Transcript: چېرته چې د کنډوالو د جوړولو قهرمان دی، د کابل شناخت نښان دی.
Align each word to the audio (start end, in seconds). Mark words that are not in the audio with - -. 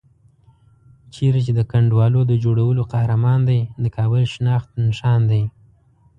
چېرته 1.13 1.39
چې 1.45 1.51
د 1.55 1.61
کنډوالو 1.71 2.21
د 2.27 2.33
جوړولو 2.43 2.81
قهرمان 2.93 3.39
دی، 3.49 3.59
د 3.83 3.85
کابل 3.97 4.23
شناخت 4.33 4.69
نښان 4.87 5.21
دی. 5.31 5.43